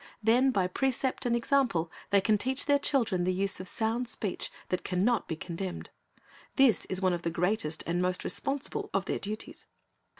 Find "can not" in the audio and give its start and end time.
4.83-5.27